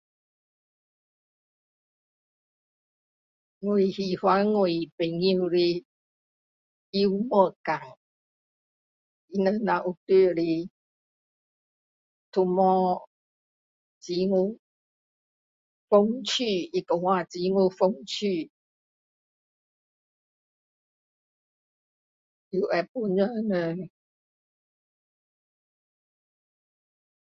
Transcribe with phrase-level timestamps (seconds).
[3.59, 4.65] 我喜欢我
[4.97, 5.85] 朋友的
[6.89, 7.79] 幽默感。
[9.33, 10.15] 他们那有在，
[12.31, 12.97] 都无，
[14.01, 14.59] 很有，
[15.87, 18.51] 风趣，他讲话很多风趣。
[22.49, 23.07] 又会帮助
[23.49, 23.89] 人。